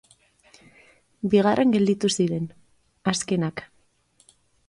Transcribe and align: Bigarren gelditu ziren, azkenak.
Bigarren 1.33 1.75
gelditu 1.75 2.11
ziren, 2.17 2.49
azkenak. 3.13 3.65